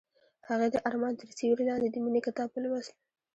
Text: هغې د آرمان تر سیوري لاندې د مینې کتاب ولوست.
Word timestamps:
هغې 0.49 0.67
د 0.71 0.75
آرمان 0.89 1.13
تر 1.21 1.27
سیوري 1.37 1.63
لاندې 1.69 1.87
د 1.91 1.95
مینې 2.03 2.21
کتاب 2.27 2.49
ولوست. 2.51 2.91